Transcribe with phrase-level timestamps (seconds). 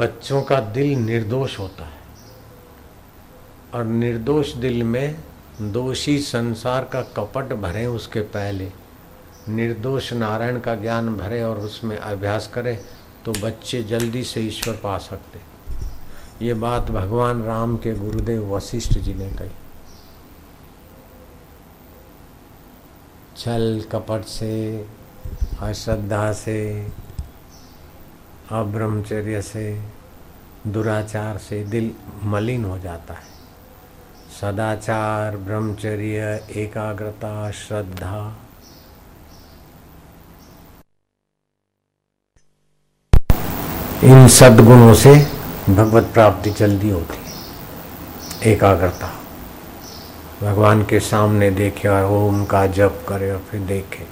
[0.00, 1.98] बच्चों का दिल निर्दोष होता है।
[3.74, 5.16] और निर्दोष दिल में
[5.62, 8.70] दोषी संसार का कपट भरे उसके पहले,
[9.48, 12.74] निर्दोष नारायण का ज्ञान भरे और उसमें अभ्यास करे
[13.24, 15.38] तो बच्चे जल्दी से ईश्वर पा सकते।
[16.46, 19.50] ये बात भगवान राम के गुरुदेव वशिष्ठ जी ने कही।
[23.36, 24.86] छल कपट से,
[25.60, 26.58] अश्रद्धा से
[28.52, 29.82] अब्रह्मचर्य से,
[30.66, 31.90] दुराचार से दिल
[32.24, 33.30] मलिन हो जाता है।
[34.40, 38.36] सदाचार, ब्रह्मचर्य, एकाग्रता, श्रद्धा।
[44.04, 45.26] इन सद्गुणों से
[45.68, 47.32] भगवत प्राप्ति जल्दी होती है।
[48.52, 49.20] एकाग्रता।
[50.42, 54.06] भगवान के सामने देखे और ओम का जप करे और फिर देखे।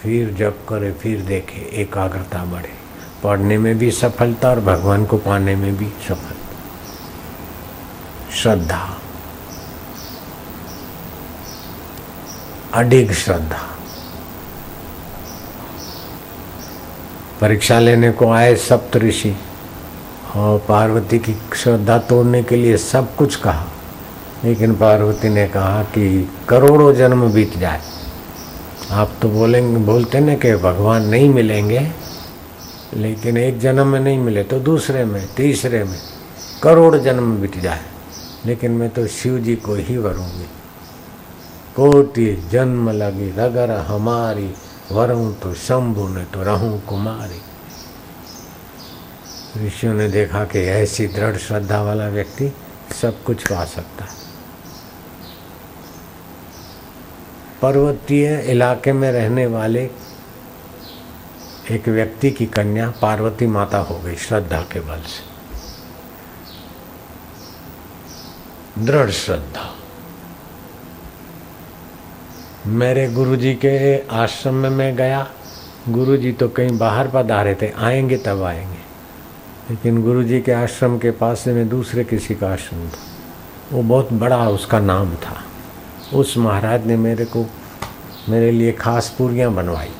[0.00, 2.87] फिर जप करे, फिर देखे। एकाग्रता बढ़े।
[3.24, 6.48] पढ़ने में भी सफलता और भगवान को पाने में भी सफलता।
[8.34, 8.98] श्रद्धा।
[12.74, 13.68] अडिग श्रद्धा।
[17.40, 19.36] परीक्षा लेने को आए सप्त ऋषि
[20.36, 23.66] और पार्वती की श्रद्धा तोड़ने के लिए सब कुछ कहा।
[24.44, 27.80] लेकिन पार्वती ने कहा कि करोड़ों जन्म बीत जाए।
[28.90, 32.07] आप तो बोलेंगे, बोलते ना कि भगवान नहीं मिलेंगे।
[32.94, 35.98] लेकिन एक जन्म में नहीं मिले तो दूसरे में, तीसरे में,
[36.62, 37.82] करोड़ जन्म बीत जाए।
[38.46, 40.46] लेकिन मैं तो शिव जी को ही वरूँगी।
[41.76, 44.54] कोटि जन्म लगी, रगर हमारी,
[44.92, 47.42] वरूं तो शंभु, ने तो रहूँ कुमारी।
[49.66, 52.52] ऋषियों ने देखा कि ऐसी दृढ़ श्रद्धा वाला व्यक्ति
[53.02, 54.18] सब कुछ पा सकता है।
[57.62, 59.90] पर्वतीय इलाके में रहने वाले
[61.70, 65.38] एक व्यक्ति की कन्या पार्वती माता हो गई श्रद्धा के बल से।
[68.86, 69.74] दृढ़ श्रद्धा।
[72.66, 75.30] मेरे गुरुजी के आश्रम में मैं गया।
[75.88, 78.78] गुरुजी तो कहीं बाहर पधारे थे, आएँगे तब आएँगे।
[79.70, 82.98] लेकिन गुरुजी के आश्रम के पास से मैं दूसरे किसी का आश्रम था।
[83.72, 85.44] वो बहुत बड़ा उसका नाम था।
[86.14, 87.46] उस महाराज ने मेरे को,
[88.28, 89.90] मेरे लिए खास पूरियाँ बनवाई।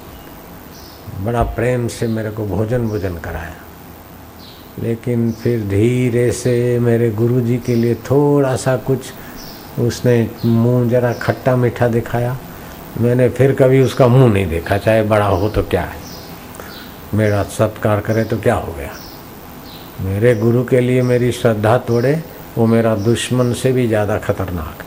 [1.21, 3.55] बड़ा प्रेम से मेरे को भोजन भोजन कराया।
[4.79, 9.13] लेकिन फिर धीरे से मेरे गुरुजी के लिए थोड़ा सा कुछ
[9.79, 12.37] उसने मुँह जरा खट्टा मीठा दिखाया।
[13.01, 15.97] मैंने फिर कभी उसका मुँह नहीं देखा, चाहे बड़ा हो तो क्या है।
[17.15, 18.95] मेरा सत्कार करे तो क्या हो गया?
[20.01, 22.23] मेरे गुरु के लिए मेरी श्रद्धा तोड़े,
[22.59, 24.83] वो मेरा दुश्मन से भी ज़्यादा खतरनाक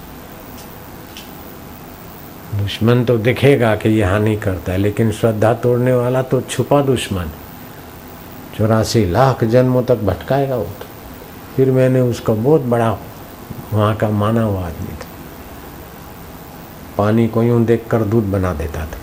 [2.61, 7.29] दुश्मन तो दिखेगा कि ये हानि करता है, लेकिन श्रद्धा तोड़ने वाला तो छुपा दुश्मन।
[8.57, 10.85] चौरासी लाख जन्मों तक भटकाएगा वो तो।
[11.55, 12.91] फिर मैंने उसका बहुत बड़ा
[13.73, 15.09] वहाँ का माना हुआ आदमी था।
[16.97, 18.99] पानी को यूँ देख कर दूध बना देता था।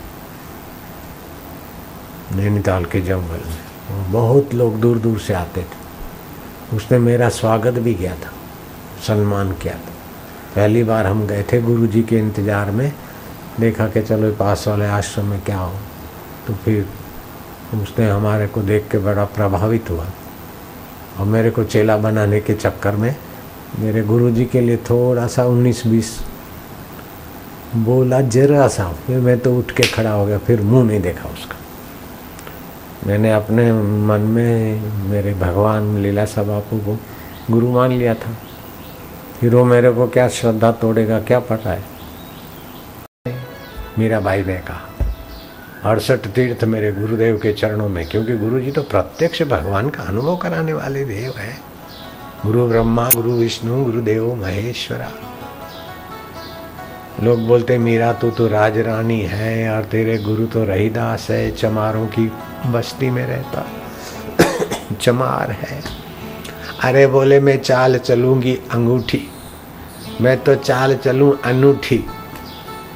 [2.36, 7.94] नैनीताल के जंगल में। बहुत लोग दूर दूर से आते थे। उसने मेरा स्वागत भी
[7.94, 8.32] किया था,
[9.06, 9.92] सम्मान किया था।
[10.54, 12.92] पहली बार हम गए थे गुरु जी के इंतज़ार में।
[13.60, 15.74] देखा कि चलो पास वाले आश्रम में क्या हो
[16.46, 16.86] तो फिर
[17.74, 20.06] उसने हमारे को देख के बड़ा प्रभावित हुआ।
[21.19, 23.14] और मेरे को चेला बनाने के चक्कर में
[23.78, 26.19] मेरे गुरुजी के लिए थोड़ा सा उन्नीस बीस
[27.76, 31.28] बोला, जरा सा। फिर मैं तो उठ के खड़ा हो गया, फिर मुँह नहीं देखा
[31.28, 31.56] उसका।
[33.06, 34.80] मैंने अपने मन में
[35.10, 36.98] मेरे भगवान लीला सा बापू को
[37.50, 38.36] गुरु मान लिया था।
[39.40, 41.97] फिर वो मेरे को क्या श्रद्धा तोड़ेगा, क्या पता है?
[43.98, 44.81] मीरा भाई ने कहा,
[45.84, 50.36] अड़सठ तीर्थ मेरे गुरुदेव के चरणों में, क्योंकि गुरु जी तो प्रत्यक्ष भगवान का अनुभव
[50.36, 51.56] कराने वाले देव है।
[52.44, 55.10] गुरु ब्रह्मा, गुरु विष्णु गुरुदेव महेश्वरा।
[57.22, 62.06] लोग बोलते, मीरा, तू तो राज रानी है और तेरे गुरु तो रहीदास है, चमारों
[62.08, 62.31] की
[62.66, 63.66] बस्ती में रहता,
[65.00, 65.82] चमार है।
[66.84, 69.22] अरे बोले, मैं चाल चलूँगी अंगूठी,
[70.20, 72.05] मैं तो चाल चलूँ अनूठी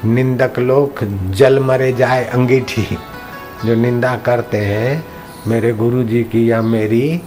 [0.05, 2.99] निंदक लोग जल मरे जाए अंगीठी।
[3.65, 5.05] जो निंदा करते हैं,
[5.47, 7.23] मेरे गुरु जी की या मेरी,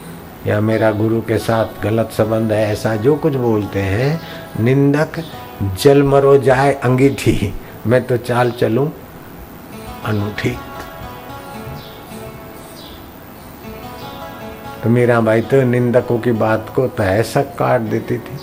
[0.47, 4.21] या मेरा गुरु के साथ गलत संबंध है, ऐसा जो कुछ बोलते हैं,
[4.59, 5.23] निंदक
[5.83, 7.53] जल मरो जाए अंगीठी।
[7.87, 8.93] मैं तो चाल चलूँ
[10.05, 10.57] अनूठी।
[14.83, 18.39] तो मीरा भाई तो निंदकों की बात को तो ऐसा काट देती थी।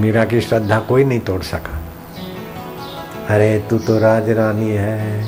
[0.00, 1.87] मीरा की श्रद्धा कोई नहीं तोड़ सका।
[3.28, 5.24] अरे तू तो राज रानी है।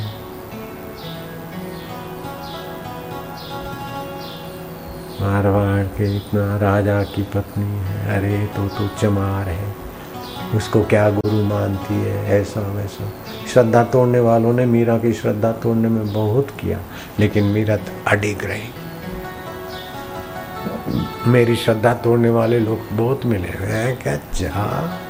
[5.20, 9.74] मारवाड़ के इतना राजा की पत्नी है। अरे तो तू चमार है।
[10.54, 12.40] उसको क्या गुरु मानती है?
[12.40, 13.12] ऐसा वैसा।
[13.52, 16.78] श्रद्धा तोड़ने वालों ने मीरा की श्रद्धा तोड़ने में बहुत किया,
[17.18, 18.68] लेकिन मीरा अडिग रही।
[21.26, 24.16] मेरी श्रद्धा तोड़ने वाले लोग बहुत मिले हैं। क्या?
[24.16, 25.09] जा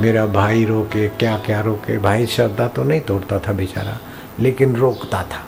[0.00, 1.98] मेरा भाई रोके क्या क्या रोके?
[1.98, 3.98] भाई श्रद्धा तो नहीं तोड़ता था बेचारा,
[4.40, 5.44] लेकिन रोकता था।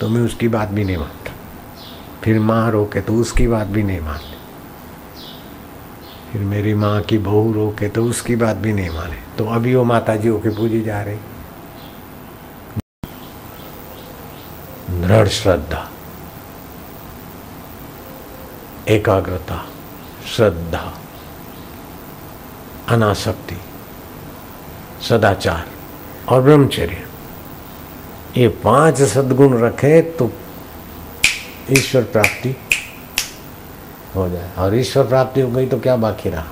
[0.00, 1.32] तो मैं उसकी बात भी नहीं मानता।
[2.22, 4.32] फिर माँ रोके तो उसकी बात भी नहीं मानती।
[6.32, 9.84] फिर मेरी माँ की बहू रोके तो उसकी बात भी नहीं माने। तो अभी वो
[9.84, 11.18] माता जी होके पूजी जा रही।
[15.00, 15.88] दृढ़ श्रद्धा,
[18.88, 19.64] एकाग्रता,
[20.36, 20.92] श्रद्धा।
[22.88, 23.56] अनासक्ति,
[25.08, 25.64] सदाचार
[26.28, 27.02] और ब्रह्मचर्य।
[28.36, 30.30] ये पाँच सद्गुण रखे तो
[31.70, 32.54] ईश्वर प्राप्ति
[34.16, 36.46] हो जाए। और ईश्वर प्राप्ति हो गई तो क्या बाकी रहा?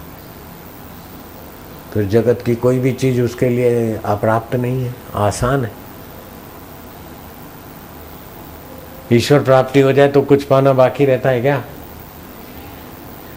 [1.92, 5.72] फिर जगत की कोई भी चीज़ उसके लिए अप्राप्त नहीं है, आसान है।
[9.12, 11.62] ईश्वर प्राप्ति हो जाए तो कुछ पाना बाकी रहता है क्या?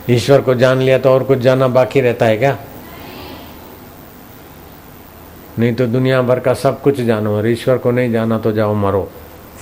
[0.10, 2.58] ईश्वर को जान लिया तो और कुछ जाना बाकी रहता है क्या?
[5.60, 8.74] नहीं तो दुनिया भर का सब कुछ जानो, और ईश्वर को नहीं जाना तो जाओ
[8.76, 9.10] मरो।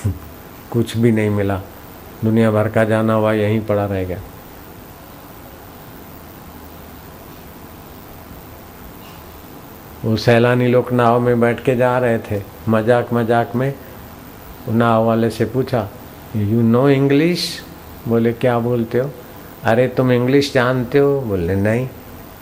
[0.71, 1.61] कुछ भी नहीं मिला।
[2.23, 4.17] दुनिया भर का जाना हुआ, यहीं पड़ा रहेगा
[10.05, 13.73] वो सैलानी लोग नाव में बैठ के जा रहे थे। मज़ाक मज़ाक में
[14.69, 15.87] नाव वाले से पूछा
[16.35, 17.47] यू नो इंग्लिश
[18.07, 19.09] बोले, क्या बोलते हो?
[19.63, 21.19] अरे, तुम इंग्लिश जानते हो?
[21.21, 21.85] बोले, नहीं।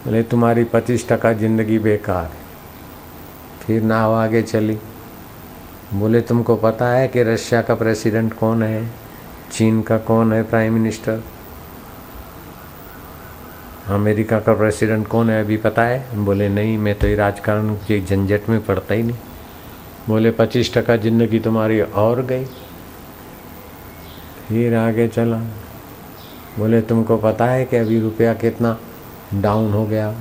[0.06, 2.40] बोले, तुम्हारी पच्चीस टका ज़िंदगी बेकार है।
[3.62, 4.78] फिर नाव आगे चली।
[5.94, 8.92] बोले, तुमको पता है कि रशिया का प्रेसिडेंट कौन है?
[9.52, 11.24] चीन का कौन है प्राइम मिनिस्टर?
[13.88, 16.25] अमेरिका का प्रेसिडेंट कौन है अभी पता है?
[16.25, 19.18] बोले, नहीं, मैं तो ये राजकारण के झंझट में पड़ता ही नहीं।
[20.08, 22.46] बोले, पच्चीस टका ज़िंदगी तुम्हारी और गई।
[24.48, 25.38] फिर आगे चला।
[26.60, 28.78] बोले, तुमको पता है कि अभी रुपया कितना
[29.34, 30.16] डाउन हो गया?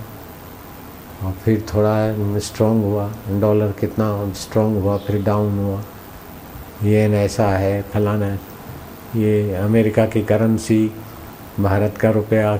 [1.25, 5.83] और फिर थोड़ा स्ट्रॉन्ग हुआ। डॉलर कितना स्ट्रॉन्ग हुआ, फिर डाउन हुआ।
[6.85, 8.39] ये ऐसा है, फलाना।
[9.17, 10.91] ये अमेरिका की करेंसी
[11.61, 12.57] भारत का रुपया।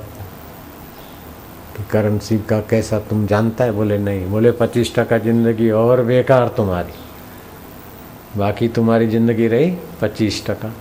[1.77, 3.73] की करेंसी का कैसा तुम जानता है?
[3.73, 9.71] बोले, नहीं। बोले, पच्चीस टका ज़िंदगी और बेकार तुम्हारी। बाकी तुम्हारी ज़िंदगी रही
[10.03, 10.73] पच्चीस टका।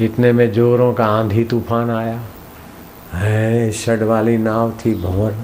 [0.00, 2.20] इतने में जोरों का आंधी तूफ़ान आया।
[3.14, 5.34] है शड वाली नाव थी भंवर।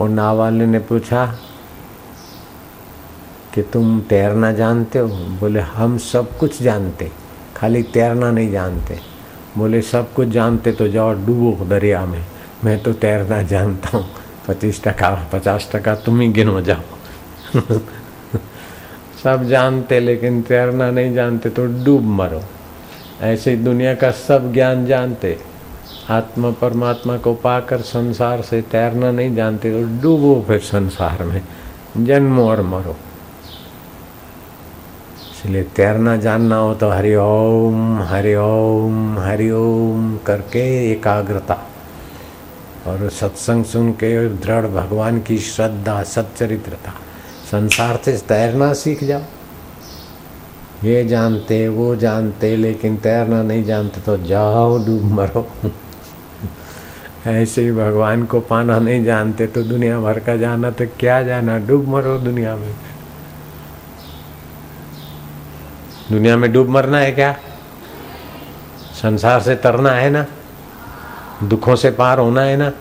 [0.00, 1.34] और नाव वाले ने पूछा
[3.54, 5.08] कि तुम तैरना जानते हो?
[5.08, 7.12] बोले, हम सब कुछ जानते,
[7.56, 8.98] खाली तैरना नहीं जानते।
[9.58, 12.24] बोले, सब कुछ जानते तो जाओ डूबो दरिया में,
[12.64, 14.06] मैं तो तैरना जानता हूँ।
[14.48, 16.80] पच्चीस टका, पचास टका, तुम ही गिनो जाओ।
[19.22, 22.42] सब जानते, लेकिन तैरना नहीं जानते तो डूब मरो।
[23.20, 25.55] ऐसे दुनिया का सब ज्ञान जानते।
[26.10, 31.42] आत्मा परमात्मा को पाकर संसार से तैरना नहीं जानते तो डूबो फिर संसार में।
[31.98, 32.96] जन्मो और मरो।
[35.32, 41.58] इसलिए तैरना जानना हो तो हरिओम हरिओम हरिओम करके एकाग्रता।
[42.86, 46.92] और सत्संग सुन के दृढ़ भगवान की श्रद्धा, सच्चरित्रता।
[47.50, 49.22] संसार से तैरना सीख जाओ।
[50.84, 55.48] ये जानते, वो जानते, लेकिन तैरना नहीं जानते तो जाओ, डूब मरो।
[57.26, 61.58] ऐसे ही भगवान को पाना नहीं जानते तो दुनिया भर का जाना तो क्या जाना?
[61.58, 62.74] डूब मरो दुनिया में।
[66.12, 67.36] दुनिया में डूब मरना है क्या?
[69.02, 70.26] संसार से तरना है ना?
[71.44, 72.72] दुखों से पार होना है ना?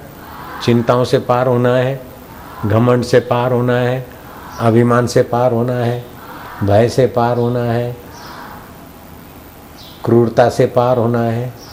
[0.64, 2.02] चिंताओं से पार होना है?
[2.66, 4.08] घमंड से पार होना है?
[4.60, 6.06] अभिमान से पार होना है?
[6.64, 7.98] भय से पार होना है?
[10.06, 11.65] क्रूरता से पार होना है?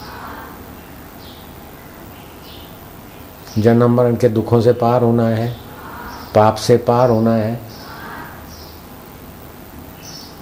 [3.57, 5.47] जन्म मरण के दुखों से पार होना है
[6.35, 7.59] पाप से पार होना है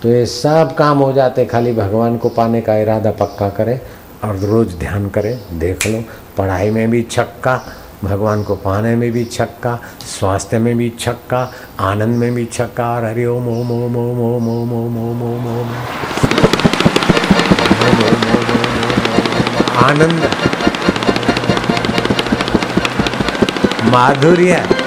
[0.04, 3.80] तो ये सब काम हो जाते खाली भगवान को पाने का इरादा पक्का करे
[4.24, 6.04] और रोज ध्यान करें देख लो
[6.38, 7.62] पढ़ाई में भी छक्का
[8.04, 9.76] भगवान को पाने में भी छक्का
[10.10, 11.42] स्वास्थ्य में भी छक्का
[11.80, 15.48] आनंद में भी छक्का और हरि ओम ओम ओम ओम ओम ओम ओम ओम ओम
[15.50, 15.70] ओम
[19.84, 20.51] आनंद
[23.92, 24.81] माधुर्य।